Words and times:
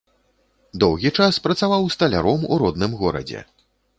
Доўгі 0.83 1.11
час 1.25 1.37
працаваў 1.47 1.85
сталяром 1.97 2.49
у 2.55 2.59
родным 2.65 2.95
горадзе. 3.05 3.39